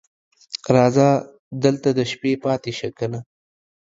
راځه 0.75 1.07
دلته 1.63 1.89
د 1.97 1.99
شپې 2.11 2.31
پاتې 2.43 2.71
شه 2.79 2.89
کنه 2.97 3.19